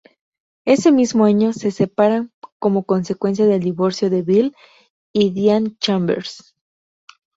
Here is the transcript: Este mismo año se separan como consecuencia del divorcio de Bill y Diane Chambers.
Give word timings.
Este 0.65 0.91
mismo 0.91 1.25
año 1.25 1.53
se 1.53 1.69
separan 1.69 2.31
como 2.57 2.85
consecuencia 2.85 3.45
del 3.45 3.59
divorcio 3.59 4.09
de 4.09 4.23
Bill 4.23 4.55
y 5.13 5.29
Diane 5.29 5.75
Chambers. 5.79 6.55